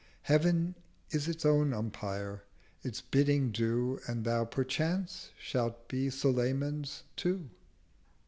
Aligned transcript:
Heav'n 0.23 0.73
its 1.11 1.45
own 1.45 1.73
Umpire 1.75 2.43
is; 2.81 2.87
its 2.89 3.01
Bidding 3.01 3.51
do, 3.51 3.99
And 4.07 4.25
Thou 4.25 4.45
perchance 4.45 5.29
shalt 5.37 5.87
be 5.89 6.07
Sulayman's 6.09 7.03
too.' 7.15 7.51